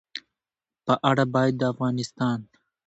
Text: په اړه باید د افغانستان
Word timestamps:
په 0.85 0.93
اړه 1.09 1.23
باید 1.33 1.53
د 1.57 1.61
افغانستان 1.73 2.39